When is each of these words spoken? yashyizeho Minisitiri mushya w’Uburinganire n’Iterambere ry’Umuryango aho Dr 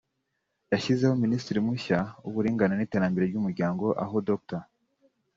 yashyizeho 0.71 1.13
Minisitiri 1.23 1.59
mushya 1.67 1.99
w’Uburinganire 2.23 2.77
n’Iterambere 2.79 3.25
ry’Umuryango 3.27 3.85
aho 4.03 4.15
Dr 4.27 4.61